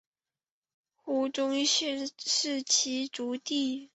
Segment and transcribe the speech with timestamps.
[0.95, 3.87] 胡宗宪是其族弟。